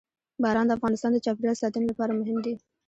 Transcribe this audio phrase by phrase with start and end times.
[0.43, 2.53] باران د افغانستان د چاپیریال ساتنې لپاره مهم دي.